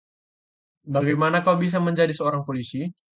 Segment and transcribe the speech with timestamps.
[0.93, 2.81] Bagaimana kau bisa menjadi seorang polisi?